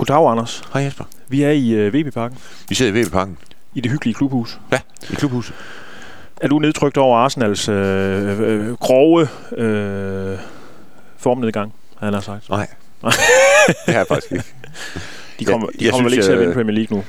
[0.00, 0.62] Goddag, Anders.
[0.72, 1.04] Hej Jesper.
[1.28, 2.38] Vi er i øh, VB-parken.
[2.68, 3.38] Vi sidder i VB-parken.
[3.74, 4.58] I det hyggelige klubhus.
[4.72, 4.78] Ja,
[5.10, 5.54] i klubhuset.
[6.40, 10.38] Er du nedtrykt over Arsenals øh, øh, grove øh,
[11.18, 12.48] formnedgang, han har sagt?
[12.50, 12.66] Nej.
[13.06, 13.14] det
[13.86, 14.44] har jeg faktisk ikke.
[15.38, 17.04] De kommer, Jeg- de jeg kommer vel synes, ikke til at vinde Premier League nu?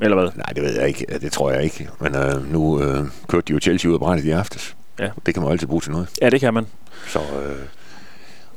[0.00, 0.30] Eller hvad?
[0.36, 1.06] Nej, det ved jeg ikke.
[1.20, 1.88] Det tror jeg ikke.
[2.00, 4.76] Men øh, nu øh, kørte de jo Chelsea ud af brættet i aftes.
[4.98, 5.08] Ja.
[5.26, 6.08] Det kan man jo altid bruge til noget.
[6.22, 6.66] Ja, det kan man.
[7.08, 7.56] Så, øh,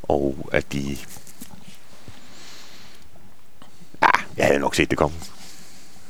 [0.03, 0.97] og at de...
[4.01, 5.17] Ah, jeg havde nok set det komme.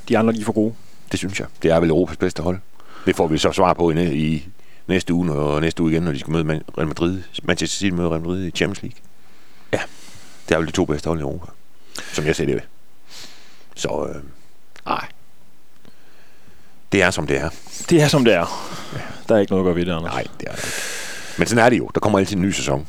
[0.10, 0.74] De andre, de er for gode.
[1.12, 1.48] Det synes jeg.
[1.64, 2.60] Det er vel Europas bedste hold.
[3.06, 4.48] Det får vi så svar på i, i
[4.88, 7.22] næste uge, og næste uge igen, når de skal møde Real Madrid.
[7.44, 8.98] Manchester City møder Real Madrid i Champions League.
[9.74, 9.80] Ja.
[10.50, 11.52] Det er vel de to bedste hold i Europa,
[12.14, 12.64] som jeg ser det.
[13.76, 14.22] Så, øh,
[14.86, 15.08] nej.
[16.92, 17.50] Det er, som det er.
[17.90, 18.46] Det er, som det er.
[19.30, 20.14] Der er ikke noget at gøre ved det, Anders.
[20.14, 20.78] Nej, det er det ikke.
[21.38, 21.90] Men sådan er det jo.
[21.94, 22.88] Der kommer altid en ny sæson.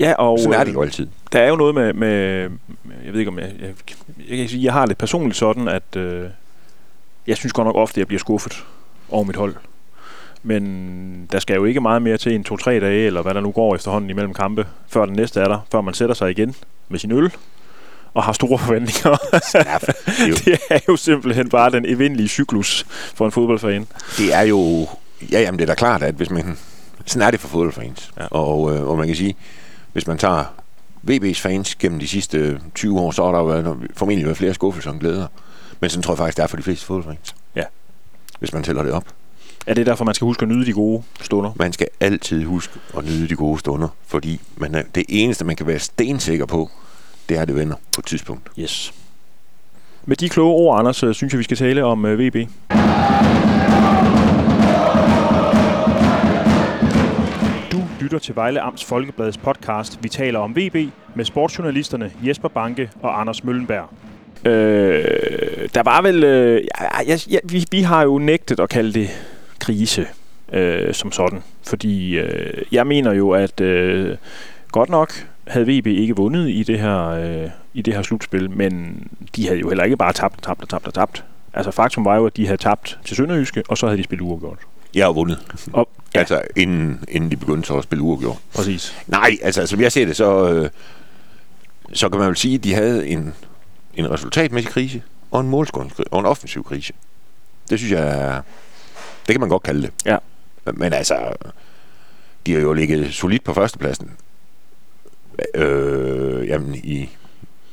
[0.00, 1.06] Ja, og Sådan er øh, det jo altid.
[1.32, 2.50] der er jo noget med, med
[3.04, 3.74] jeg ved ikke om jeg, jeg,
[4.28, 6.24] jeg kan sige, jeg har det personligt sådan, at øh,
[7.26, 8.64] jeg synes godt nok ofte, at jeg bliver skuffet
[9.10, 9.54] over mit hold.
[10.42, 13.50] Men der skal jo ikke meget mere til en to-tre dage, eller hvad der nu
[13.50, 16.54] går efterhånden imellem kampe, før den næste er der, før man sætter sig igen
[16.88, 17.32] med sin øl
[18.14, 19.16] og har store forventninger.
[19.54, 23.86] Ja, det, er jo, det er jo simpelthen bare den evindelige cyklus for en fodboldfan.
[24.18, 24.88] det er jo...
[25.32, 26.58] Ja, jamen, det er da klart, at hvis man...
[27.06, 28.10] Sådan er det for fodboldfans.
[28.18, 28.26] Ja.
[28.30, 29.36] Og, øh, og man kan sige,
[29.92, 30.44] hvis man tager
[31.10, 34.54] VB's fans gennem de sidste 20 år, så har der jo været, formentlig været flere
[34.54, 35.26] skuffelser end glæder.
[35.80, 37.34] Men sådan tror jeg faktisk, det er for de fleste fodboldfans.
[37.56, 37.64] Ja.
[38.38, 39.04] Hvis man tæller det op.
[39.66, 41.52] Er det derfor, man skal huske at nyde de gode stunder?
[41.56, 45.56] Man skal altid huske at nyde de gode stunder, fordi man er, det eneste, man
[45.56, 46.70] kan være stensikker på,
[47.28, 48.48] det er, det vender på et tidspunkt.
[48.58, 48.94] Yes.
[50.04, 52.36] Med de kloge ord, Anders, øh, synes jeg, vi skal tale om øh, VB.
[58.08, 59.98] Lytter til Vejle Amts Folkebladets podcast.
[60.02, 60.76] Vi taler om VB
[61.14, 63.88] med sportsjournalisterne Jesper Banke og Anders Møllenberg.
[64.44, 66.24] Øh, der var vel...
[66.24, 69.08] Øh, ja, ja, ja, vi, vi har jo nægtet at kalde det
[69.58, 70.06] krise
[70.52, 71.42] øh, som sådan.
[71.62, 74.16] Fordi øh, jeg mener jo, at øh,
[74.72, 75.12] godt nok
[75.46, 79.02] havde VB ikke vundet i det her øh, i det her slutspil, men
[79.36, 81.24] de havde jo heller ikke bare tabt, tabt og tabt og tabt.
[81.54, 84.24] Altså faktum var jo, at de havde tabt til Sønderjyske, og så havde de spillet
[84.26, 84.58] uafgjort.
[84.94, 85.38] Jeg har vundet.
[85.72, 86.18] Og, Ja.
[86.18, 88.38] Altså, inden, inden de begyndte så at spille uafgjort.
[88.54, 88.94] præcis.
[89.06, 90.70] Nej, altså som jeg ser det, så, øh,
[91.92, 93.34] så kan man vel sige, at de havde en,
[93.94, 96.92] en resultatmæssig krise og en målscoringskrise og en offensiv krise.
[97.70, 98.42] Det synes jeg
[99.28, 99.90] det kan man godt kalde det.
[100.06, 100.16] Ja.
[100.74, 101.32] Men altså,
[102.46, 104.10] de har jo ligget solidt på førstepladsen.
[105.54, 107.08] Øh, jamen i,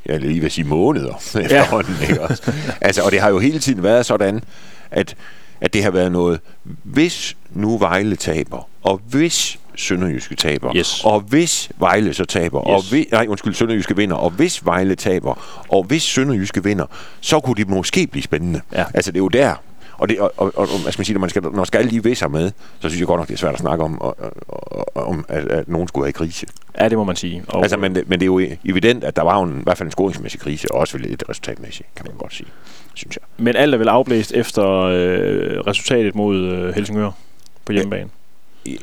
[0.06, 2.52] jeg lige vil sige måneder efterhånden, ikke også?
[2.82, 4.44] Altså, og det har jo hele tiden været sådan,
[4.92, 5.16] at,
[5.62, 6.40] at det har været noget,
[6.84, 11.02] hvis nu Vejle taber, og hvis Sønderjyske taber, Yes.
[11.04, 12.68] og hvis Vejle så taber, yes.
[12.68, 16.86] og hvis, nej, undskyld, Sønderjyske vinder, og hvis Vejle taber, og hvis Sønderjyske vinder,
[17.22, 18.62] så kunne det måske blive spændende.
[18.74, 18.86] Ja.
[18.94, 19.56] Altså, det er jo der.
[19.98, 21.90] Og, det, og, og, og hvad skal man sige, når, man skal, når skal alle
[21.90, 24.18] lige visser med, så synes jeg godt nok, det er svært at snakke om, og,
[24.48, 26.46] og, og, om at, at nogen skulle være i krise.
[26.80, 27.44] Ja, det må man sige.
[27.48, 29.88] Og, Altså, men, men det er jo evident, at der var en, i hvert fald
[29.88, 32.48] en scoringsmæssig krise, og også lidt resultatmæssig, kan man godt sige,
[32.94, 33.46] synes jeg.
[33.46, 37.12] men alt er vel afblæst efter øh, resultatet mod øh, Helsingør
[37.66, 38.10] på hjemmebane.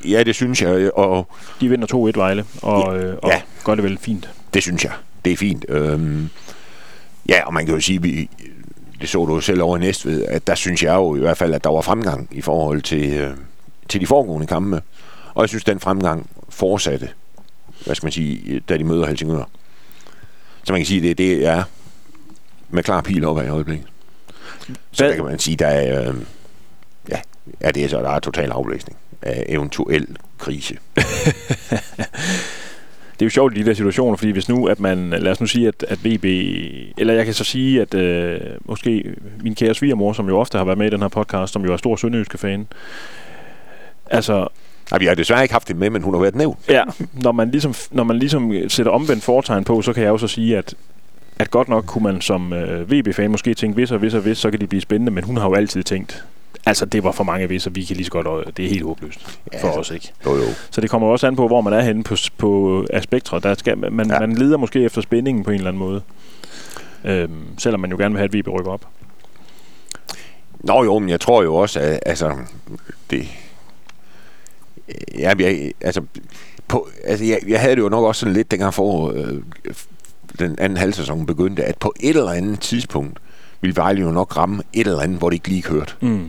[0.05, 1.27] Ja, det synes jeg, og
[1.61, 3.43] De vinder 2-1 Vejle, og, øh, og Ja.
[3.65, 4.31] gør det vel fint.
[4.55, 4.93] det synes jeg.
[5.25, 5.65] Det er fint.
[5.69, 6.29] Øhm,
[7.29, 8.31] ja, og man kan jo sige, vi,
[9.03, 11.39] det så du jo selv over i Næstved, at der synes jeg jo i hvert
[11.39, 13.37] fald, at der var fremgang i forhold til, øh,
[13.89, 14.83] til de foregående kampe.
[15.35, 17.09] Og jeg synes, den fremgang fortsatte,
[17.85, 19.45] hvad skal man sige, da de møder Helsingør.
[20.65, 21.63] Så man kan sige, det, det er
[22.71, 23.87] med klar pil op i øjeblikket.
[24.93, 26.17] Så der kan man sige, der er, øh,
[27.09, 27.21] ja,
[27.61, 30.79] ja, det er så, der er total aflæsning af eventuel krise.
[33.23, 35.41] Det er jo sjovt i de der situationer, fordi hvis nu, at man, lad os
[35.41, 36.25] nu sige, at, at VB,
[36.99, 40.65] eller jeg kan så sige, at øh, måske min kære svigermor, som jo ofte har
[40.65, 42.67] været med i den her podcast, som jo er stor sønderjyske fan,
[44.11, 44.49] altså,
[44.91, 46.59] Nej, vi har desværre ikke haft det med, men hun har været nævnt.
[46.69, 50.19] ja, når man ligesom, når man ligesom sætter omvendt foretegn på, så kan jeg jo
[50.19, 50.75] så sige, at
[51.39, 54.39] at godt nok kunne man som øh, VB-fan måske tænke, hvis og hvis og hvis,
[54.39, 56.25] så kan de blive spændende, men hun har jo altid tænkt,
[56.67, 58.69] altså det var for mange hvis, og vi kan lige så godt, øh, det er
[58.69, 60.13] helt håbløst Ja, for os, ikke?
[60.27, 60.45] Jo, jo.
[60.71, 63.39] Så det kommer også an på, hvor man er henne på, på aspekter.
[63.39, 64.21] Der skal, man, ja.
[64.21, 66.03] Man leder måske efter spændingen på en eller anden måde.
[67.05, 68.87] Øhm, selvom man jo gerne vil have, at VB rykker op.
[70.61, 72.37] Nå jo, men jeg tror jo også, at altså,
[73.11, 73.29] det...
[75.19, 76.03] Ja, jeg, altså,
[76.69, 79.43] på, altså jeg, jeg havde det jo nok også sådan lidt, dengang for øh,
[80.39, 83.19] den anden halv sæson begyndte, at på et eller andet tidspunkt
[83.61, 85.93] ville Vejle jo nok ramme et eller andet, hvor det ikke lige kørte.
[86.01, 86.29] Mm.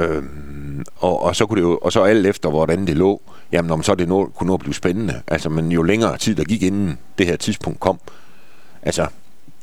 [0.00, 3.70] Øhm, og, og, så kunne det jo, og så alt efter, hvordan det lå, jamen
[3.70, 5.22] om så det nå, kunne nå at blive spændende.
[5.26, 8.00] Altså, men jo længere tid der gik inden det her tidspunkt kom,
[8.82, 9.06] altså,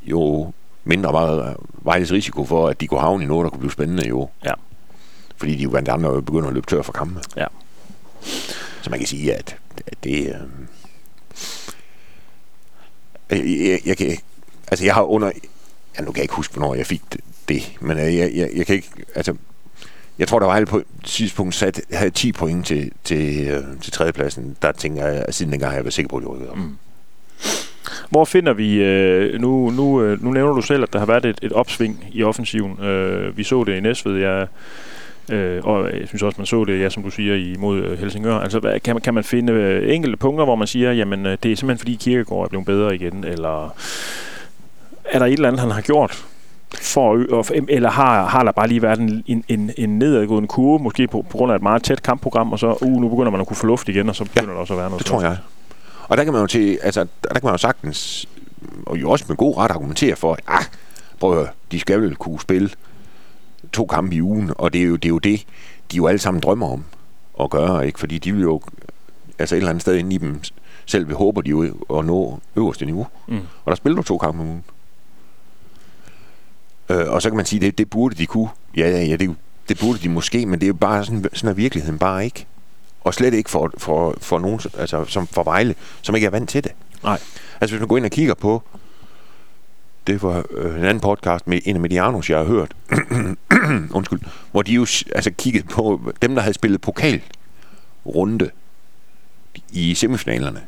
[0.02, 0.52] jo
[0.84, 4.08] mindre var Vejles risiko for, at de kunne havne i noget, der kunne blive spændende
[4.08, 4.28] jo.
[4.44, 4.52] Ja.
[5.36, 7.20] Fordi de jo blandt andet begynder at løbe tør for kampe.
[7.36, 7.46] Ja.
[8.82, 9.56] Så man kan sige, at,
[9.86, 10.36] at det...
[13.30, 14.18] Øh, jeg, jeg, kan,
[14.68, 15.30] altså jeg har under...
[15.98, 18.66] Ja, nu kan jeg ikke huske, hvornår jeg fik det, det men jeg, jeg, jeg
[18.66, 18.88] kan ikke...
[19.14, 19.34] Altså,
[20.18, 23.92] jeg tror, der var på et tidspunkt sat, havde 10 point til, til, øh, til
[23.92, 24.56] tredjepladsen.
[24.62, 26.56] Der tænker jeg, at siden dengang har jeg været sikker på, at de rykkede op.
[26.56, 26.76] Mm.
[28.10, 31.24] Hvor finder vi, øh, nu, nu, øh, nu nævner du selv, at der har været
[31.24, 32.84] et, et opsving i offensiven.
[32.84, 34.46] Øh, vi så det i Næstved, jeg,
[35.30, 38.38] øh, og jeg synes også, man så det, ja, som du siger, imod øh, Helsingør.
[38.38, 41.38] Altså, hvad, kan, man, kan man finde øh, enkelte punkter, hvor man siger, jamen, øh,
[41.42, 43.74] det er simpelthen fordi Kirkegaard er blevet bedre igen, eller
[45.04, 46.24] er der et eller andet, han har gjort,
[46.74, 51.06] for, eller har, har der bare lige været en, en, en, en nedadgående kurve, måske
[51.06, 53.46] på, på grund af et meget tæt kampprogram, og så uh, nu begynder man at
[53.46, 54.98] kunne få luft igen, og så begynder ja, der også at være noget.
[54.98, 55.36] det tror jeg.
[56.08, 58.28] Og der kan man jo til, altså, der kan man jo sagtens,
[58.86, 60.64] og jo også med god ret argumentere for, at ah,
[61.20, 62.70] prøv at høre, de skal vel kunne spille
[63.72, 65.44] to kampe i ugen, og det er jo det, er jo det
[65.92, 66.84] de jo alle sammen drømmer om
[67.40, 67.98] at gøre, ikke?
[67.98, 68.60] fordi de vil jo
[69.38, 70.40] altså et eller andet sted inde i dem
[70.88, 71.62] selv vil håber de jo
[71.98, 73.06] at nå øverste niveau.
[73.28, 73.36] Mm.
[73.36, 74.64] Og der spiller du to kampe om ugen.
[76.88, 78.48] Øh, og så kan man sige, det, det burde de kunne.
[78.76, 79.36] Ja, ja, ja, det,
[79.68, 82.46] det burde de måske, men det er jo bare sådan, sådan er virkeligheden bare ikke.
[83.00, 86.50] Og slet ikke for, for, for nogen, altså som for Vejle, som ikke er vant
[86.50, 86.72] til det.
[87.02, 87.18] Nej.
[87.60, 88.62] Altså hvis man går ind og kigger på,
[90.06, 92.76] det var øh, en anden podcast med en af Medianos, jeg har hørt,
[93.96, 94.20] undskyld,
[94.50, 98.50] hvor de jo altså kiggede på dem, der havde spillet pokalrunde
[99.72, 100.60] i semifinalerne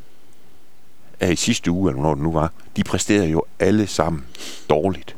[1.21, 4.25] af i sidste uge, eller hvornår det nu var, de præsterede jo alle sammen
[4.69, 5.17] dårligt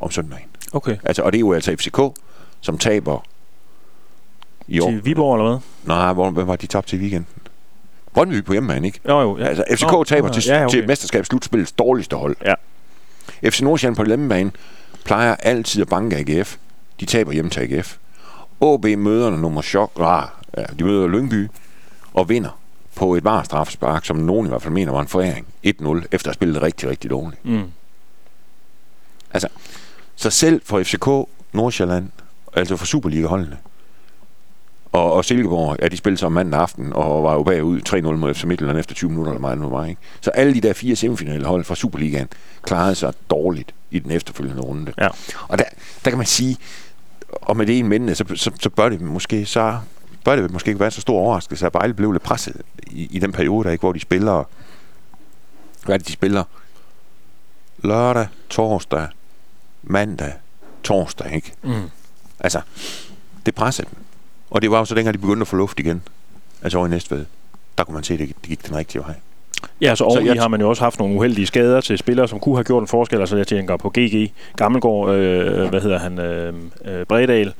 [0.00, 0.48] om søndagen.
[0.72, 0.96] Okay.
[1.04, 2.00] Altså, og det er jo altså FCK,
[2.60, 3.20] som taber
[4.68, 4.90] i år.
[4.90, 5.58] Til Viborg, eller hvad?
[5.96, 7.26] Nej, hvor, hvor var de tabt til weekenden?
[8.14, 9.00] Brøndby på hjemmebane, ikke?
[9.08, 9.38] Jo, jo.
[9.38, 9.44] Ja.
[9.44, 10.70] Altså, FCK Nå, taber til, ja, okay.
[10.70, 12.36] til mesterskabsslutspillets dårligste hold.
[12.44, 12.54] Ja.
[13.50, 14.50] FC Nordsjælland på hjemmebane
[15.04, 16.56] plejer altid at banke AGF.
[17.00, 17.96] De taber hjem til AGF.
[18.60, 19.90] OB møder nummer chok.
[20.00, 20.24] Ah,
[20.56, 21.48] ja, de møder Lyngby
[22.14, 22.58] og vinder
[22.94, 25.46] på et varestraffespark, som nogen i hvert fald mener var en foræring.
[25.46, 27.44] 1-0, efter at have spillet rigtig, rigtig dårligt.
[27.44, 27.64] Mm.
[29.32, 29.48] Altså,
[30.16, 31.06] så selv for FCK,
[31.52, 32.08] Nordsjælland,
[32.52, 33.56] altså for Superliga-holdene,
[34.92, 38.34] og, og Silkeborg, ja, de spillede så mandag aften, og var jo bagud 3-0 mod
[38.34, 40.00] FC Midtjylland efter 20 minutter, eller meget nu var, ikke?
[40.20, 42.28] Så alle de der fire semifinale hold fra Superligaen
[42.62, 44.92] klarede sig dårligt i den efterfølgende runde.
[44.98, 45.08] Ja.
[45.48, 45.64] Og der,
[46.04, 46.56] der kan man sige,
[47.28, 49.78] og med det en mændene, så, så, så bør det måske så
[50.24, 53.18] bør det måske ikke være så stor overraskelse, at Vejle blev lidt presset i, i
[53.18, 54.44] den periode, der, ikke, hvor de spiller
[55.84, 56.44] hvad er det, de spiller?
[57.78, 59.06] Lørdag, torsdag,
[59.86, 60.32] mandag,
[60.82, 61.52] torsdag, ikke?
[61.62, 61.90] Mm.
[62.40, 62.60] Altså,
[63.46, 63.98] det pressede dem.
[64.50, 66.02] Og det var jo så dengang, de begyndte at få luft igen.
[66.62, 67.24] Altså over i Næstved.
[67.78, 69.14] Der kunne man se, at det, gik den rigtige vej.
[69.80, 70.42] Ja, så oveni jeg...
[70.42, 72.86] har man jo også haft nogle uheldige skader til spillere, som kunne have gjort en
[72.86, 73.20] forskel.
[73.20, 76.54] Altså jeg tænker på GG, Gammelgaard, øh, hvad hedder han, øh,
[76.84, 77.52] øh, Bredal.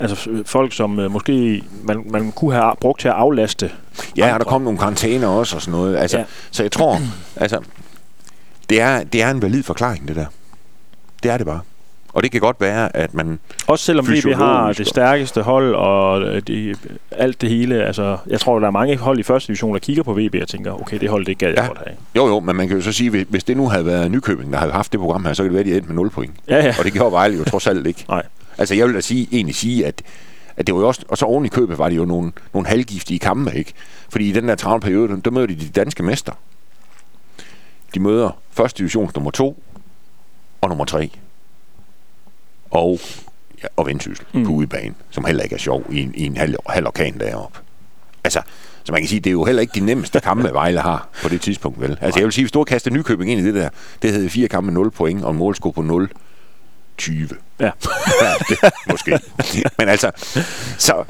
[0.00, 3.70] Altså folk, som øh, måske man, man kunne have brugt til at aflaste.
[4.16, 5.96] Ja, og der kom nogle karantæner også og sådan noget.
[5.96, 6.24] Altså, ja.
[6.50, 6.98] Så jeg tror,
[7.36, 7.60] altså,
[8.70, 10.26] det er, det er en valid forklaring, det der.
[11.22, 11.60] Det er det bare.
[12.14, 13.38] Og det kan godt være, at man...
[13.66, 16.74] Også selvom vi har det stærkeste hold og øh, de,
[17.10, 17.84] alt det hele.
[17.84, 20.48] Altså, jeg tror, der er mange hold i første division, der kigger på VB og
[20.48, 21.66] tænker, okay, det hold, det gad jeg ja.
[21.66, 21.96] godt have.
[22.16, 24.52] Jo, jo, men man kan jo så sige, hvis, hvis det nu havde været Nykøbing,
[24.52, 26.10] der havde haft det program her, så kan det være, at de endte med 0
[26.10, 26.34] point.
[26.48, 26.74] Ja, ja.
[26.78, 28.04] Og det gjorde Vejle jo trods alt ikke.
[28.08, 28.22] Nej.
[28.58, 30.02] Altså, jeg vil da sige, egentlig sige, at
[30.56, 32.68] at det var jo også, og så oven i købet var det jo nogle, nogle
[32.68, 33.72] halvgiftige kampe, ikke?
[34.08, 36.32] Fordi i den der travle periode, der møder de de danske mester.
[37.94, 39.62] De møder første division nummer to
[40.60, 41.10] og nummer tre
[42.74, 43.00] og,
[43.62, 44.44] ja, og Vendsyssel mm.
[44.44, 47.58] på udebane, som heller ikke er sjov i en, i en halv, halv orkan deroppe.
[48.24, 48.40] Altså,
[48.84, 51.28] så man kan sige, det er jo heller ikke de nemmeste kampe, Vejle har på
[51.28, 51.98] det tidspunkt, vel?
[52.00, 53.68] Altså, jeg vil sige, hvis du har kastet Nykøbing ind i det der,
[54.02, 56.10] det havde fire kampe med 0 point, og en målsko på 0,
[56.98, 57.28] 20.
[57.60, 57.64] Ja.
[58.22, 58.58] ja det,
[58.90, 59.18] måske.
[59.78, 60.10] Men altså,
[60.78, 61.04] så...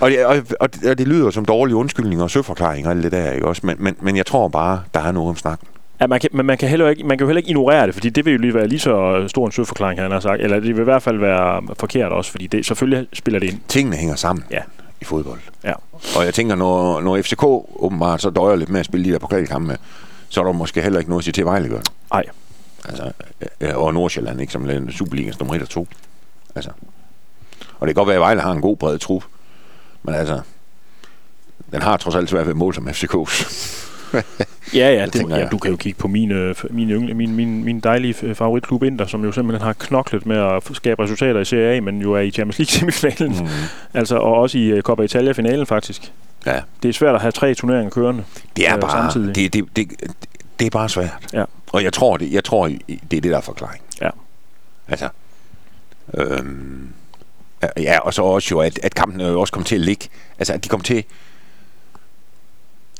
[0.00, 3.12] Og det, og, og, og det lyder som dårlige undskyldninger og søforklaringer og alt det
[3.12, 3.60] der, ikke også?
[3.64, 5.68] Men, men, men jeg tror bare, der er noget om snakken.
[6.00, 7.94] Ja, man kan, men man kan, heller ikke, man kan jo heller ikke ignorere det,
[7.94, 10.42] fordi det vil jo lige være lige så stor en sødforklaring, han har sagt.
[10.42, 13.60] Eller det vil i hvert fald være forkert også, fordi det, selvfølgelig spiller det ind.
[13.68, 14.60] Tingene hænger sammen ja.
[15.00, 15.40] i fodbold.
[15.64, 15.72] Ja.
[16.16, 19.18] Og jeg tænker, når, når FCK åbenbart så døjer lidt med at spille de der
[19.18, 19.78] pokalkampe,
[20.28, 21.80] så er der måske heller ikke noget at sige til Vejle gør.
[22.12, 22.24] Nej.
[22.84, 23.12] Altså,
[23.74, 25.88] og Nordsjælland, ikke, som lader Superligas nummer 1 og 2.
[26.54, 26.70] Altså.
[27.80, 29.24] Og det kan godt være, at Vejle har en god bred trup,
[30.02, 30.40] men altså,
[31.72, 33.44] den har trods alt svært ved mål som FCK's.
[34.74, 38.34] ja, ja, det, ja, du kan jo kigge på mine, mine, min, min, min dejlige
[38.34, 42.00] favoritklub Inter, som jo simpelthen har knoklet med at skabe resultater i Serie A, men
[42.00, 43.36] jo er i Champions League-semifinalen.
[43.40, 43.46] Mm.
[43.94, 46.12] altså, og også i uh, Coppa Italia-finalen faktisk.
[46.46, 46.60] Ja.
[46.82, 48.24] Det er svært at have tre turneringer kørende.
[48.56, 49.34] Det er øh, bare, samtidig.
[49.34, 50.14] Det, det, det,
[50.60, 51.16] det er bare svært.
[51.32, 51.44] Ja.
[51.72, 53.82] Og jeg tror, det, jeg tror, det er det, der er forklaring.
[54.00, 54.10] Ja.
[54.88, 55.08] Altså,
[56.14, 56.88] øhm,
[57.76, 60.08] ja, og så også jo, at, at kampen jo også kom til at ligge.
[60.38, 61.04] Altså, at de kom til...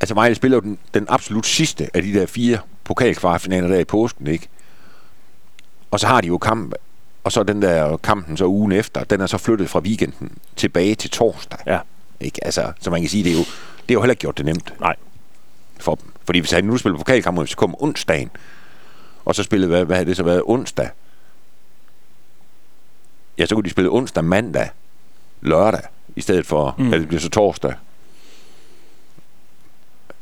[0.00, 3.84] Altså, Vejle spiller jo den, den absolut sidste af de der fire pokalkvartfinaler der i
[3.84, 4.48] påsken, ikke?
[5.90, 6.74] Og så har de jo kamp,
[7.24, 10.94] og så den der kampen så ugen efter, den er så flyttet fra weekenden tilbage
[10.94, 11.58] til torsdag.
[11.66, 11.78] Ja.
[12.20, 12.44] Ikke?
[12.44, 13.44] Altså, så man kan sige, det er jo,
[13.82, 14.96] det er jo heller ikke gjort det nemt Nej.
[15.80, 16.12] for dem.
[16.24, 18.30] Fordi hvis han nu spiller pokalkamp, og hvis kom onsdagen,
[19.24, 20.88] og så spillede, hvad, hvad havde det så været, onsdag?
[23.38, 24.68] Ja, så kunne de spille onsdag, mandag,
[25.40, 25.82] lørdag,
[26.16, 26.92] i stedet for, mm.
[26.92, 27.74] at det bliver så torsdag,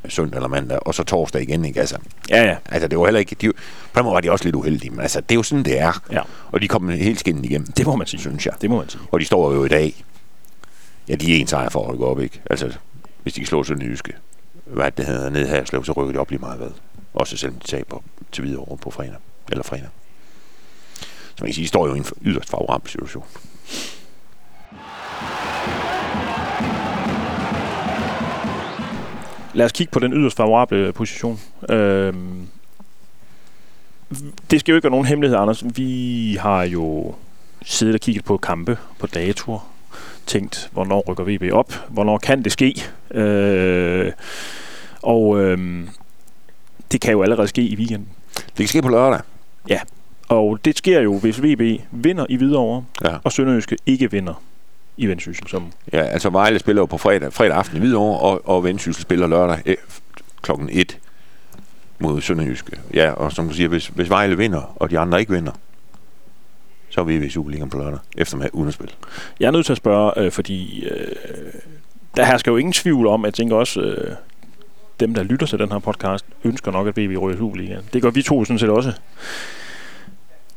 [0.09, 1.81] søndag eller mandag, og så torsdag igen, ikke?
[1.81, 1.99] Altså,
[2.31, 2.57] Ja, ja.
[2.67, 3.53] altså det var heller ikke, de, på
[3.95, 6.03] den måde var de også lidt uheldige, men altså, det er jo sådan, det er.
[6.13, 6.23] Ja.
[6.53, 7.67] Og de kom helt skinnende igennem.
[7.73, 8.21] Det må man sige.
[8.21, 8.55] Synes jeg.
[8.61, 9.01] Det må man sige.
[9.13, 10.05] Og de står jo i dag,
[11.09, 12.41] ja, de er en sejr for at rykke op, ikke?
[12.51, 12.73] Altså,
[13.23, 14.13] hvis de kan slå Sønderjyske,
[14.67, 16.71] hvad det hedder, nede her, så rykker de op lige meget hvad.
[17.15, 19.17] Også selvom de taber til videre over på fredag,
[19.51, 19.89] eller fredag.
[21.35, 23.25] Så man kan sige, de står jo i en yderst favorabel situation.
[29.59, 31.41] Lad os kigge på den yderst favorable position.
[31.69, 32.47] Øhm,
[34.51, 35.65] det skal jo ikke være nogen hemmelighed, Anders.
[35.77, 37.15] Vi har jo
[37.63, 39.71] siddet og kigget på kampe, på datoer,
[40.27, 42.83] tænkt, hvornår rykker VB op, hvornår kan det ske.
[43.11, 44.13] Øh,
[45.03, 45.89] og øhm,
[46.93, 48.09] det kan jo allerede ske i weekenden.
[48.35, 49.21] Det kan ske på lørdag.
[50.29, 53.17] Og det sker jo, hvis VB vinder i Hvidovre, Ja.
[53.25, 54.43] og Sønderjyske ikke vinder
[54.99, 55.49] i Vendsyssel.
[55.49, 59.03] Som, Ja, altså Vejle spiller jo på fredag, fredag aften i Hvidovre, og, og Vendsyssel
[59.03, 59.77] spiller lørdag eh,
[60.43, 60.99] klokken 1
[61.99, 62.81] mod Sønderjyske.
[62.95, 65.53] Ja, og som du siger, hvis, hvis Vejle vinder, og de andre ikke vinder,
[66.91, 68.95] så er vi i Superligaen på lørdag, efter med uden at spille.
[69.41, 71.15] Jeg er nødt til at spørge, øh, fordi øh,
[72.17, 74.15] der hersker jo ingen tvivl om, at jeg tænker også, øh,
[75.01, 77.85] dem, der lytter til den her podcast, ønsker nok, at VB ryger Superligaen.
[77.93, 78.93] Det gør vi to sådan set også.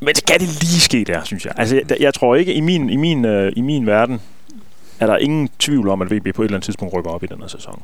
[0.02, 1.54] Men skal det lige ske der, synes jeg?
[1.58, 4.22] Altså, jeg, jeg tror ikke, i min, i, min, øh, i min verden,
[5.00, 7.28] er der ingen tvivl om, at VB på et eller andet tidspunkt rykker op i
[7.28, 7.82] den her sæson.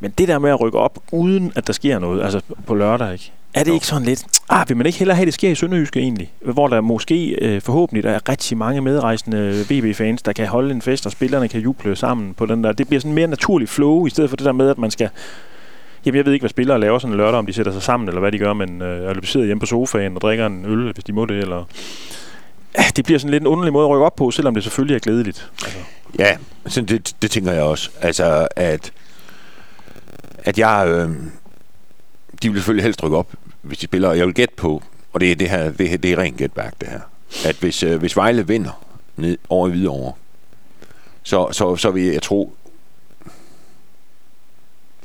[0.00, 3.12] Men det der med at rykke op, uden at der sker noget, altså på lørdag,
[3.12, 3.32] ikke?
[3.54, 3.74] Er det Jo.
[3.74, 6.32] ikke sådan lidt, ah, vil man ikke hellere have, det sker i Sønderjyske egentlig?
[6.40, 10.82] Hvor der måske øh, forhåbentlig der er rigtig mange medrejsende VB-fans, der kan holde en
[10.82, 12.72] fest, og spillerne kan juble sammen på den der.
[12.72, 15.08] Det bliver sådan mere naturlig flow, i stedet for det der med, at man skal...
[16.04, 18.08] Jamen, jeg ved ikke, hvad spillere laver sådan en lørdag, om de sætter sig sammen,
[18.08, 20.64] eller hvad de gør, men øh, er de sidder hjemme på sofaen og drikker en
[20.66, 21.64] øl, hvis de må det, eller...
[22.96, 24.98] Det bliver sådan lidt en underlig måde at rykke op på, selvom det selvfølgelig er
[24.98, 25.50] glædeligt.
[25.64, 25.78] Altså,
[26.18, 27.90] Ja, sådan det, det tænker jeg også.
[28.00, 28.92] Altså, at,
[30.38, 30.86] at jeg...
[30.88, 31.10] Øh,
[32.42, 34.08] de vil selvfølgelig helst rykke op, hvis de spiller.
[34.08, 36.36] Og jeg vil gætte på, og det er, det her, det, her, det er rent
[36.36, 37.00] gætværk, det her.
[37.46, 38.84] At hvis, øh, hvis Vejle vinder
[39.16, 40.12] ned over i Hvidovre,
[41.22, 42.54] så, så, så vil jeg tro,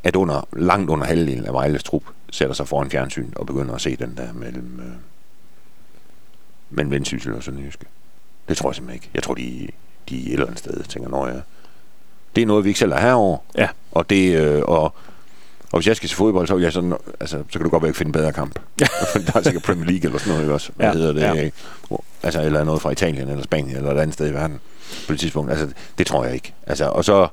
[0.05, 3.81] at under, langt under halvdelen af Vejles trup sætter sig foran fjernsyn og begynder at
[3.81, 4.95] se den der mellem, øh,
[6.69, 7.85] mellem Vendsyssel og Sønderjyske.
[8.50, 9.09] Det tror jeg simpelthen ikke.
[9.13, 9.67] Jeg tror, de,
[10.09, 11.41] de er et eller andet sted tænker, når jeg,
[12.35, 13.38] det er noget, vi ikke selv er herover.
[13.57, 13.67] Ja.
[13.91, 14.93] Og det, øh, og, og
[15.79, 17.97] hvis jeg skal se fodbold, så, jeg sådan, altså, så kan du godt være ikke
[17.97, 18.59] finde en bedre kamp.
[18.79, 20.71] der er sikkert Premier League eller sådan noget, ikke også?
[20.75, 21.21] Hvad Ja, hedder det?
[21.21, 21.33] ja.
[21.91, 21.97] Ja.
[22.24, 24.59] Altså, eller noget fra Italien eller Spanien eller et andet sted i verden
[25.07, 25.51] på det tidspunkt.
[25.51, 26.53] Altså, det tror jeg ikke.
[26.67, 27.27] Altså, og så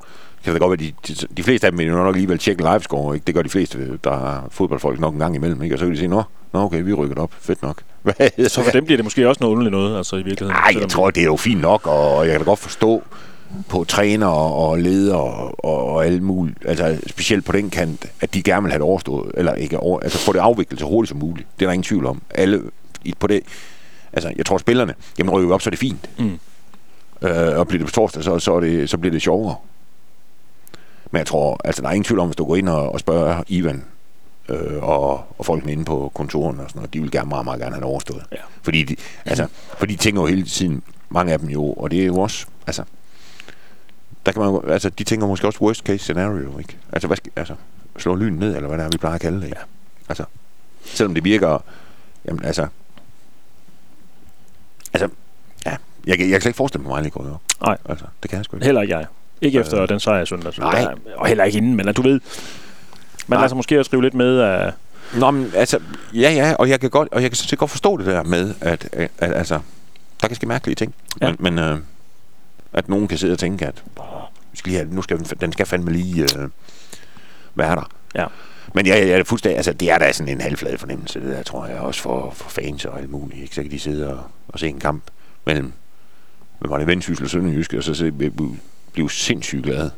[0.45, 3.15] kan det godt være, de, de, de fleste af dem vil nok alligevel tjekke livescore,
[3.15, 3.25] ikke?
[3.27, 5.75] Det gør de fleste, der har fodboldfolk nok en gang imellem, ikke?
[5.75, 6.23] Og så kan de sige, nå,
[6.53, 7.31] nå okay, vi rykker op.
[7.41, 7.83] Fedt nok.
[8.03, 10.61] Hvad så for dem bliver det måske også noget underligt noget, altså i virkeligheden.
[10.63, 13.03] Nej, jeg tror, det er jo fint nok, og jeg kan da godt forstå
[13.69, 18.43] på træner og ledere og, og alle mulige, altså specielt på den kant, at de
[18.43, 21.19] gerne vil have det overstået, eller ikke over, altså få det afviklet så hurtigt som
[21.19, 21.49] muligt.
[21.59, 22.23] Det er der ingen tvivl om.
[22.31, 22.63] Alle
[23.19, 23.43] på det,
[24.13, 26.11] altså jeg tror spillerne, jamen rykker vi op, så er det fint.
[26.19, 26.39] Mm.
[27.23, 29.55] Øh, og bliver det på torsdag, så, så, er det, så bliver det sjovere.
[31.13, 33.01] Men jeg tror, altså der er ingen tvivl om, hvis du går ind og, og
[33.01, 33.85] spørger Ivan
[34.49, 37.61] øh, og, og folkene inde på kontoren og sådan noget, de vil gerne meget, meget
[37.61, 38.25] gerne have det overstået.
[38.33, 38.37] Ja.
[38.63, 39.47] Fordi de, altså,
[39.79, 42.47] for de tænker jo hele tiden, mange af dem jo, og det er jo også,
[42.67, 42.85] altså,
[44.27, 46.77] der kan man altså, de tænker måske også worst case scenario, ikke?
[46.93, 47.55] Altså, hvad skal, altså,
[47.99, 49.59] slå lyn ned, eller hvad det er, vi plejer at kalde det, ikke?
[49.59, 49.65] Ja.
[50.09, 50.25] Altså,
[50.85, 51.59] selvom det virker,
[52.25, 52.67] jamen, altså,
[54.93, 55.09] altså,
[55.67, 55.77] ja,
[56.07, 57.37] jeg, kan- jeg kan slet ikke forestille mig, mig går jo.
[57.67, 57.77] Nej.
[57.89, 58.65] Altså, det kan jeg sgu ikke.
[58.65, 59.07] Heller ikke jeg.
[59.43, 60.53] Ikke Øh, efter den sejr i søndag.
[60.59, 60.95] nej.
[61.17, 62.21] Og heller ikke inden, men at du ved,
[63.27, 64.73] man lader sig måske også skrive lidt med af...
[65.19, 65.79] Nå, men altså,
[66.15, 68.23] ja, ja, og jeg kan godt, og jeg kan sådan set godt forstå det der
[68.23, 69.61] med, at, at, at altså,
[70.21, 70.95] der kan ske mærkelige ting.
[71.21, 71.27] Ja.
[71.27, 71.79] Men, men øh,
[72.73, 74.05] at nogen kan sidde og tænke, at "Åh,
[74.53, 76.49] vi skal lige have, nu skal den, den skal fandme lige øh,
[77.55, 77.91] være der.
[78.15, 78.27] Ja.
[78.75, 81.43] Men jeg, jeg er fuldstændig, altså, det er da sådan en halvflad fornemmelse, det der,
[81.43, 83.43] tror jeg, også for, for fans og alt muligt.
[83.43, 83.55] Ikke?
[83.55, 85.03] Så kan de sidde og, og se en kamp
[85.47, 85.73] mellem,
[86.61, 88.13] med var det Vendsyssel og Sønderjyske, og så se,
[88.93, 89.91] blive, sindssygt glade,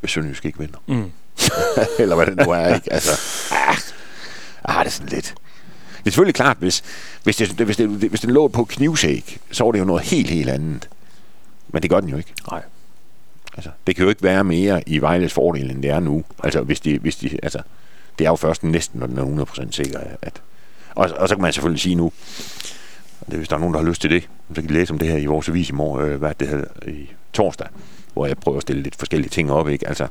[0.00, 0.78] hvis Sønderjyske ikke vinder.
[0.86, 1.10] Mm.
[1.98, 2.92] Eller hvad det nu er, ikke?
[2.92, 3.10] Altså,
[3.50, 3.76] ah,
[4.64, 5.34] ah, det er sådan lidt.
[5.98, 6.84] Det er selvfølgelig klart, hvis,
[7.24, 10.30] hvis, det, hvis, det, hvis den lå på knivsæk, så var det jo noget helt,
[10.30, 10.88] helt andet.
[11.68, 12.32] Men det gør den jo ikke.
[12.50, 12.62] Nej.
[13.56, 16.24] Altså, det kan jo ikke være mere i Vejles fordel, end det er nu.
[16.44, 17.62] Altså, hvis de, hvis de, altså,
[18.18, 20.00] det er jo først næsten, når den er 100% sikker.
[20.22, 20.42] At,
[20.94, 22.12] og, og så kan man selvfølgelig sige nu,
[23.26, 25.08] hvis der er nogen, der har lyst til det, så kan de læse om det
[25.08, 27.66] her i vores avis i morgen, øh, hvad det hedder, i torsdag,
[28.12, 29.68] hvor jeg prøver at stille lidt forskellige ting op.
[29.68, 29.88] Ikke?
[29.88, 30.06] Altså,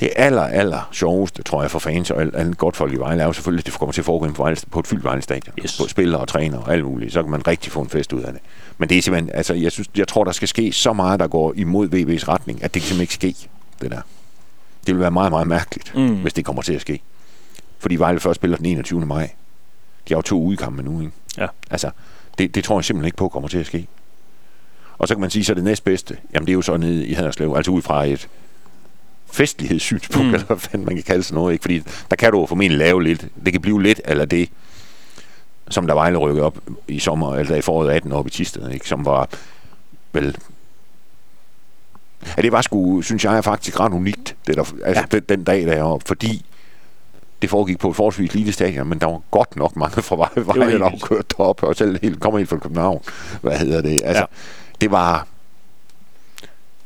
[0.00, 3.26] det aller, aller sjoveste, tror jeg, for fans og alle godt folk i Vejle, er
[3.26, 5.54] jo selvfølgelig, at det kommer til at foregå på, Vejle, på et fyldt Vejle stadion.
[5.62, 5.78] Yes.
[5.78, 7.12] På spillere og træner og alt muligt.
[7.12, 8.40] Så kan man rigtig få en fest ud af det.
[8.78, 11.28] Men det er simpelthen, altså, jeg, synes, jeg tror, der skal ske så meget, der
[11.28, 13.48] går imod VB's retning, at det kan simpelthen ikke ske,
[13.82, 14.00] det der.
[14.86, 16.16] Det vil være meget, meget mærkeligt, mm.
[16.16, 17.00] hvis det kommer til at ske.
[17.78, 19.06] Fordi Vejle først spiller den 21.
[19.06, 19.30] maj.
[20.08, 21.12] De har jo to udkampe nu, ikke?
[21.38, 21.46] Ja.
[21.70, 21.90] Altså,
[22.38, 23.86] det, det tror jeg simpelthen ikke på kommer til at ske.
[24.98, 27.12] Og så kan man sige, så det næstbedste, jamen det er jo så nede i
[27.12, 28.28] Haderslev, altså ud fra et
[29.32, 30.34] festlighedssynspunkt, mm.
[30.34, 31.62] eller hvad fanden man kan kalde sådan noget, ikke?
[31.62, 34.48] Fordi der kan du formentlig lave lidt, det kan blive lidt, eller det,
[35.70, 38.88] som der Vejle rykkede op i sommer, eller i foråret 18 op i Tisted, ikke?
[38.88, 39.28] Som var
[40.12, 40.36] vel
[42.36, 45.18] Ja, det var sgu, synes jeg, er faktisk ret unikt, det der, altså ja.
[45.18, 46.44] den, den dag deroppe, fordi
[47.42, 50.46] det foregik på et forholdsvis lille stadion, men der var godt nok mange fra Vejle,
[50.46, 53.00] Vejle der kørt derop, og selv helt, kommer helt fra København.
[53.42, 54.00] Hvad hedder det?
[54.04, 54.26] Altså, ja.
[54.80, 55.26] det var...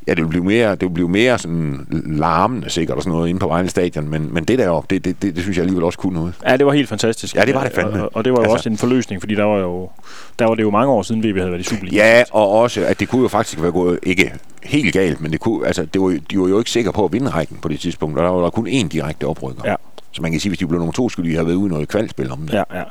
[0.07, 3.47] Ja, det blive mere, det blive mere sådan larmende sikkert og sådan noget inde på
[3.49, 6.15] Vejle Stadion, men, men det deroppe, det, det, det, det, synes jeg alligevel også kunne
[6.15, 6.35] noget.
[6.47, 7.37] Ja, det var helt fantastisk.
[7.37, 8.03] Ja, det var det fandme.
[8.03, 9.91] Og, og det var jo altså, også en forløsning, fordi der var jo
[10.39, 11.97] der var det jo mange år siden, vi havde været i Superliga.
[11.97, 14.33] Ja, og også, at det kunne jo faktisk være gået, ikke
[14.63, 17.13] helt galt, men det kunne, altså, det var, de var jo ikke sikre på at
[17.13, 19.63] vinde rækken på det tidspunkt, og der var der kun én direkte oprykker.
[19.65, 19.75] Ja.
[20.13, 21.73] Så man kan sige, hvis de blev nummer to, skulle de have været ude i
[21.73, 22.55] noget kvalspil om det.
[22.55, 22.85] Ja, ja.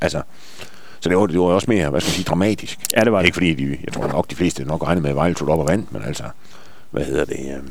[0.00, 0.22] Altså,
[1.00, 2.78] så det var, det var også mere, hvad skal man sige, dramatisk.
[2.96, 3.26] Ja, det var det.
[3.26, 5.58] Ikke fordi, de, jeg tror nok, de fleste nok regnede med, at Vejle tog op
[5.58, 6.24] og vandt, men altså,
[6.90, 7.56] hvad hedder det?
[7.56, 7.62] Øh,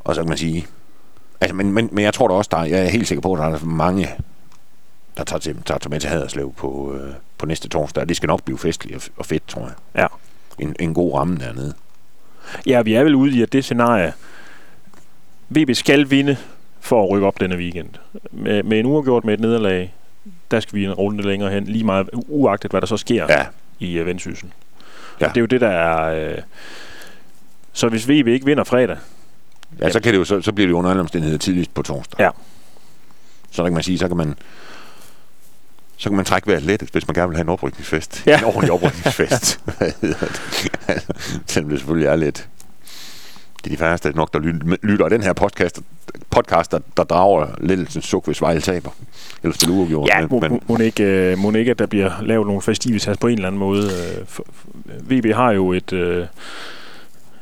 [0.00, 0.66] og så kan man sige,
[1.40, 3.38] altså, men, men, men jeg tror da også, der, jeg er helt sikker på, at
[3.38, 4.08] der er mange,
[5.16, 8.08] der tager, til, tager med til Haderslev på, øh, på næste torsdag.
[8.08, 9.74] Det skal nok blive festligt og, og fedt, tror jeg.
[9.94, 10.06] Ja.
[10.58, 11.74] En, en god ramme dernede.
[12.66, 14.12] Ja, vi er vel ude i, at det scenarie,
[15.48, 16.36] VB skal vinde
[16.84, 17.88] for at rykke op denne weekend.
[18.30, 19.94] Med, med en uafgjort med et nederlag,
[20.50, 23.46] der skal vi en runde længere hen, lige meget uagtet, hvad der så sker ja.
[23.78, 24.52] i uh, Vendsyssel.
[25.20, 25.28] Ja.
[25.28, 26.28] det er jo det, der er...
[26.32, 26.38] Uh,
[27.72, 28.96] så hvis VB ikke vinder fredag...
[29.80, 31.82] Ja, så, kan det jo, så, så bliver det jo under alle omstændigheder tidligst på
[31.82, 32.20] torsdag.
[32.20, 32.30] Ja.
[33.50, 34.34] Så der kan man sige, så kan man
[35.96, 38.22] så kan man trække vejret let, hvis man gerne vil have en oprykningsfest.
[38.26, 38.38] Ja.
[38.38, 39.60] En ordentlig oprykningsfest.
[41.52, 42.48] Selvom det selvfølgelig er lidt...
[43.56, 44.38] Det er de færreste nok, der
[44.82, 45.80] lytter den her podcast,
[46.30, 48.90] podcast der, der drager lidt en suk, hvis Vejle taber.
[49.42, 50.08] Eller spiller uafgjort.
[50.08, 53.34] Ja, må, men, må, ikke, må ikke, at der bliver lavet nogle festivitas på en
[53.34, 53.90] eller anden måde.
[53.90, 55.92] Øh, VB har jo et...
[55.92, 56.26] Øh,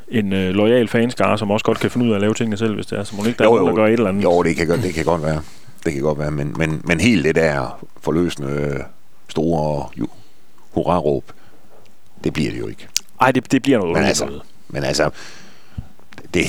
[0.08, 2.74] en øh, lojal fanskare, som også godt kan finde ud af at lave tingene selv,
[2.74, 3.04] hvis det er.
[3.04, 4.22] Så må ikke der, jo, jo, der gør et eller andet.
[4.22, 5.42] Jo, det kan, det kan godt være.
[5.84, 8.84] Det kan godt være, men, men, men helt det der forløsende
[9.28, 10.06] store jo,
[10.70, 11.24] hurra-råb,
[12.24, 12.88] det bliver det jo ikke.
[13.20, 15.10] Nej, det, det bliver noget men altså, men altså,
[16.34, 16.46] det,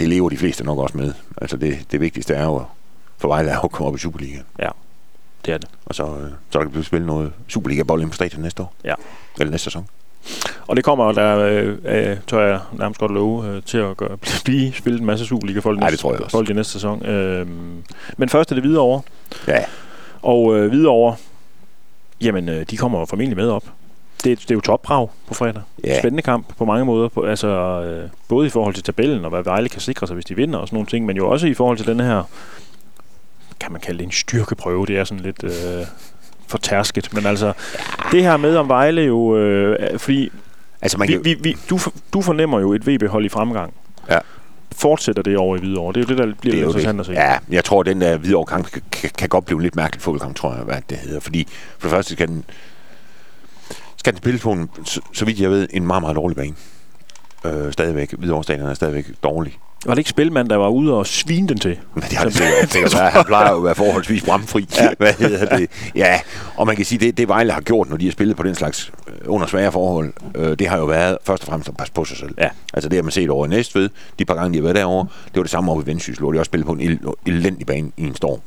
[0.00, 1.12] det lever de fleste nok også med.
[1.40, 2.62] Altså det, det vigtigste er jo
[3.18, 4.38] for Vejle at komme op i Superliga.
[4.58, 4.68] Ja,
[5.46, 5.68] det er det.
[5.86, 8.74] Og så, øh, så der kan blive spillet noget Superliga-bold på stadion næste år.
[8.84, 8.94] Ja.
[9.40, 9.86] Eller næste sæson.
[10.66, 14.16] Og det kommer der, øh, øh, tør jeg nærmest godt love, øh, til at gøre,
[14.44, 16.36] blive spillet en masse Superliga folk, Nej, det tror jeg også.
[16.36, 17.06] folk i næste sæson.
[17.06, 17.46] Øh,
[18.16, 19.00] men først er det videre over.
[19.48, 19.64] Ja.
[20.22, 21.14] Og øh, videre over,
[22.20, 23.64] jamen øh, de kommer formentlig med op.
[24.24, 25.62] Det, det er jo topbrav på fredag.
[25.84, 25.98] Ja.
[25.98, 27.08] Spændende kamp på mange måder.
[27.08, 30.24] På, altså, øh, både i forhold til tabellen og hvad Vejle kan sikre sig, hvis
[30.24, 32.22] de vinder og sådan nogle ting, men jo også i forhold til den her,
[33.60, 34.86] kan man kalde det en styrkeprøve.
[34.86, 35.44] Det er sådan lidt...
[35.44, 35.86] Øh,
[36.48, 37.14] for tærsket.
[37.14, 37.52] Men altså,
[38.12, 39.36] det her med om Vejle jo...
[39.36, 40.30] Øh, fordi
[40.82, 41.24] altså, man vi, kan...
[41.24, 41.78] vi, vi, du,
[42.12, 43.74] du fornemmer jo et VB-hold i fremgang.
[44.10, 44.18] Ja.
[44.72, 45.92] Fortsætter det over i Hvidovre?
[45.92, 47.00] Det er jo det, der bliver det interessant det.
[47.00, 47.12] at se.
[47.12, 50.02] Ja, jeg tror, at den der Hvidovre kamp kan, kan, kan godt blive lidt mærkelig
[50.02, 51.20] fodboldkamp, tror jeg, hvad det hedder.
[51.20, 52.44] Fordi for det første skal den,
[54.08, 56.54] skal den spille på en, så, så vidt jeg ved, en meget, meget dårlig bane.
[57.44, 58.14] Øh, stadigvæk.
[58.18, 59.58] Hvidovre stadion er stadigvæk dårlig.
[59.86, 61.78] Var det ikke Spilmand, der var ude og svine den til?
[61.94, 62.72] Men det har det sikkert.
[62.72, 63.10] sikkert være.
[63.10, 64.68] Han plejer jo at være forholdsvis bramfri.
[64.76, 64.88] Ja.
[64.98, 65.70] Hvad hedder det?
[65.94, 66.20] Ja,
[66.56, 68.54] og man kan sige, det, det Vejle har gjort, når de har spillet på den
[68.54, 71.92] slags øh, under svære forhold, øh, det har jo været først og fremmest at passe
[71.92, 72.34] på sig selv.
[72.38, 72.48] Ja.
[72.74, 75.06] Altså det har man set over i Næstved, de par gange, de har været derovre,
[75.24, 77.90] det var det samme over i Vendsyssel, hvor de også spillede på en elendig bane
[77.96, 78.40] i en storm.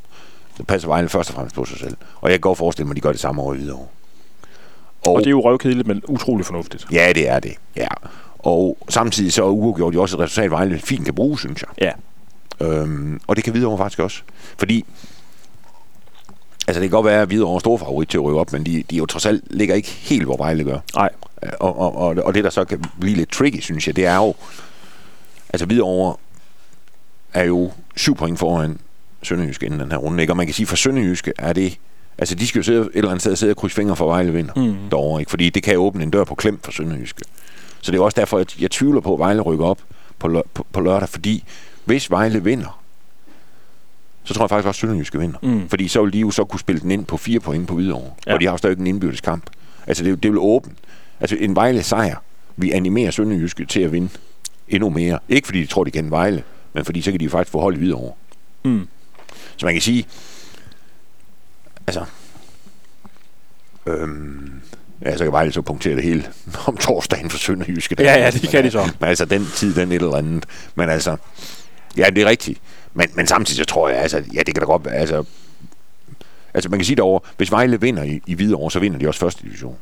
[0.58, 1.98] Så passer Vejle først og fremmest på sig selv.
[2.22, 3.88] Og jeg kan godt forestille mig, at de gør det samme over i Hvidovre.
[5.06, 6.88] Og, og det er jo røvkedeligt, men utrolig fornuftigt.
[6.92, 7.54] Ja, det er det.
[7.76, 7.88] Ja.
[8.40, 11.94] Og samtidig så er uafgjort jo også et resultat, Vejle fint kan bruge, synes jeg.
[12.62, 12.68] Ja.
[12.68, 14.22] Øhm, og det kan Hvidovre faktisk også.
[14.58, 14.86] Fordi
[16.68, 18.66] Altså det kan godt være, at Hvidovre er stor favorit til at rykke op, men
[18.66, 20.80] de, de jo trods alt ligger ikke helt, hvor Vejle gør.
[20.96, 21.10] Nej.
[21.60, 24.16] Og, og, og, og det, der så kan blive lidt tricky, synes jeg, det er
[24.16, 24.36] jo...
[25.50, 26.16] Altså Hvidovre
[27.34, 28.80] er jo syv point foran
[29.24, 30.24] Sønderjyske inden den her runde.
[30.24, 30.34] Ikke?
[30.34, 31.78] Og man kan sige, for Sønderjyske er det...
[32.22, 34.34] Altså, de skal jo sidde et eller andet sted sidde og krydse fingre for Vejle
[34.34, 34.90] vinder mm.
[34.90, 35.30] derovre, ikke?
[35.30, 37.22] Fordi det kan åbne en dør på klem for Sønderjyske.
[37.82, 39.80] Så det er også derfor, at jeg tvivler på, at Vejle rykker op
[40.20, 41.44] på, lø- på, på lørdag, fordi
[41.86, 42.82] hvis Vejle vinder,
[44.24, 45.38] så tror jeg faktisk også, at Sønderjyske vinder.
[45.42, 45.70] Mm.
[45.70, 48.12] Fordi så vil de jo så kunne spille den ind på fire point på Hvidovre.
[48.28, 48.34] Ja.
[48.34, 49.50] Og de har jo stadig en indbyrdes kamp.
[49.88, 50.74] Altså, det, det vil åbne.
[51.20, 52.16] Altså, en Vejle sejr.
[52.58, 54.10] Vi animerer Sønderjyske til at vinde
[54.70, 55.20] endnu mere.
[55.30, 57.76] Ikke fordi de tror, de kan Vejle, men fordi så kan de faktisk få hold
[57.76, 58.14] i Hvidovre.
[58.64, 58.88] Mm.
[59.58, 60.06] Så man kan sige,
[61.92, 62.06] altså,
[63.86, 64.62] øhm,
[65.02, 66.24] ja, så kan Vejle så punktere det hele
[66.68, 67.96] om torsdagen for Sønderjyske.
[68.00, 68.90] Ja, ja, det kan de så.
[69.00, 70.46] Men altså, den tid, den et eller andet.
[70.76, 71.18] Men altså,
[71.98, 72.60] ja, det er rigtigt.
[72.94, 75.24] Men, men samtidig så tror jeg, altså, ja, det kan da godt være, altså,
[76.54, 79.20] altså man kan sige derovre, hvis Vejle vinder i, i Hvidovre, så vinder de også
[79.20, 79.78] første division.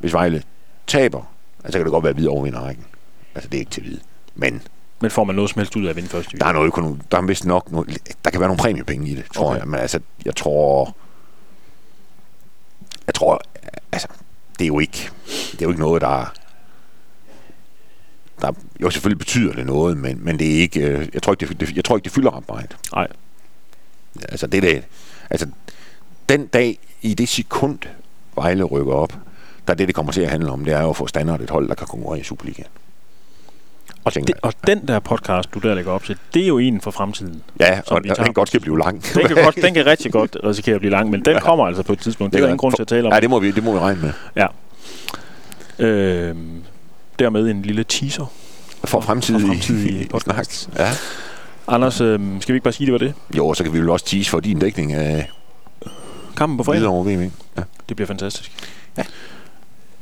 [0.00, 0.42] Hvis Vejle
[0.86, 1.32] taber,
[1.64, 2.84] altså kan det godt være, at Hvidovre vinder rækken.
[3.34, 4.00] Altså, det er ikke til vide.
[4.34, 4.62] Men
[5.00, 6.40] Men får man noget som helst ud af at vinde første division?
[6.40, 9.14] der er noget økonomi, der er vist nok noget, der kan være nogle præmiepenge i
[9.14, 9.58] det, tror okay.
[9.58, 9.68] jeg.
[9.68, 10.96] Men altså, jeg tror,
[13.06, 13.42] jeg tror,
[13.92, 14.08] altså,
[14.58, 15.10] det er jo ikke,
[15.52, 16.34] det er jo ikke noget, der,
[18.40, 21.46] der jo selvfølgelig betyder det noget, men, men det er ikke, øh, jeg tror ikke,
[21.46, 22.76] det, det, jeg tror ikke, det fylder ret meget.
[22.94, 23.08] Nej.
[24.28, 24.84] Altså, det er det,
[25.30, 25.46] altså,
[26.28, 27.78] den dag, i det sekund,
[28.34, 29.12] Vejle rykker op,
[29.66, 31.40] der er det, det kommer til at handle om, det er jo at få standard
[31.40, 32.68] et hold, der kan konkurrere i Superligaen.
[34.04, 34.34] Og, det, jeg.
[34.42, 37.42] og den der podcast, du der lægger op til, det er jo en for fremtiden.
[37.60, 39.02] Ja, og, og den godt skal blive lang.
[39.14, 41.82] Den kan, godt, den kan rigtig godt risikere at blive lang, men den kommer altså
[41.82, 42.32] på et tidspunkt.
[42.32, 43.12] Det er der ingen grund til at tale om.
[43.12, 44.12] Ja, det må vi, det må vi regne med.
[44.36, 44.46] Ja.
[45.86, 46.36] Øh,
[47.18, 48.32] dermed en lille teaser.
[48.84, 50.10] For fremtidige, for fremtidige snak.
[50.10, 50.68] podcasts.
[50.78, 50.88] Ja.
[51.68, 53.14] Anders, øh, skal vi ikke bare sige, det var det?
[53.36, 55.30] Jo, så kan vi vel også tease for din dækning af
[56.36, 56.78] Kampen på fredag.
[56.80, 57.32] videre over VM.
[57.56, 57.62] Ja.
[57.88, 58.52] Det bliver fantastisk.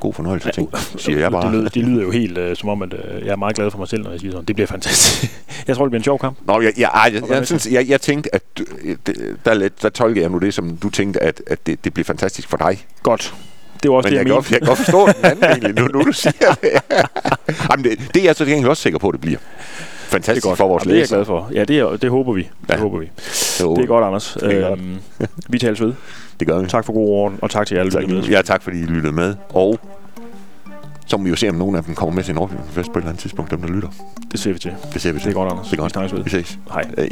[0.03, 0.71] God fornøjelse, Ja, ting,
[1.03, 1.47] siger jeg bare.
[1.47, 3.71] Det lyder, det lyder jo helt øh, som om, at øh, jeg er meget glad
[3.71, 4.45] for mig selv, når jeg siger sådan.
[4.45, 5.33] Det bliver fantastisk.
[5.69, 6.37] jeg tror, det bliver en sjov kamp.
[6.47, 8.43] Nå, jeg, jeg, jeg, jeg, jeg, synes, jeg, jeg tænkte, at
[9.07, 11.95] det- der, lidt- der tolker jeg nu det, som du tænkte, at, at det, det
[11.95, 12.87] bliver fantastisk for dig.
[13.03, 13.35] Godt.
[13.83, 15.75] Det var også Men det, jeg, jeg, godt, jeg kan godt forstå den anden egentlig,
[15.75, 16.71] nu, nu du siger det.
[17.71, 17.99] Jamen, det.
[18.15, 19.39] Det er jeg så til gengæld også sikker på, at det bliver.
[20.13, 20.59] Det Fantastisk godt.
[20.59, 21.17] for vores Jamen, det er jeg læsere.
[21.19, 21.49] glad for.
[21.55, 22.41] Ja, det, er, det håber vi.
[22.43, 22.79] Det Ja.
[22.79, 23.05] håber vi.
[23.05, 24.37] Det, Det er godt, Anders.
[24.41, 24.81] Det er godt.
[24.81, 24.97] Øhm,
[25.49, 25.93] vi tales ved.
[26.41, 26.67] det gør vi.
[26.69, 28.37] Tak for god orden, og tak til jer, alle, der Tak, lyttede med.
[28.37, 29.35] ja, tak fordi I lyttede med.
[29.49, 29.79] Og
[31.07, 32.87] så må vi jo se, om nogen af dem kommer med til en Nordjylland Fest
[32.93, 33.89] på et eller andet tidspunkt, dem der lytter.
[34.33, 34.73] Det ser vi til.
[34.93, 35.25] Det ser vi til.
[35.29, 35.67] Det er godt, Anders.
[35.69, 36.17] Det er godt.
[36.17, 36.23] Vi.
[36.23, 36.59] Vi ses.
[36.73, 36.85] Hej.
[36.97, 37.09] Hej.